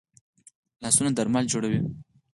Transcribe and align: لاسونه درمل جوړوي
لاسونه 0.81 1.11
درمل 1.17 1.45
جوړوي 1.51 1.81